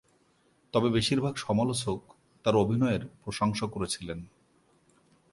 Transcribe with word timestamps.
তবে 0.73 0.87
বেশিরভাগ 0.89 1.33
সমালোচক 1.37 1.99
তার 2.45 2.55
অভিনয়ের 2.55 3.03
প্রশংসা 3.23 3.65
করেছিলেন। 3.67 4.19